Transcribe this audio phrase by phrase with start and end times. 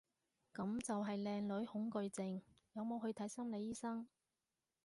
[0.55, 2.41] 噉就係靚女恐懼症，
[2.73, 4.07] 有冇去睇心理醫生？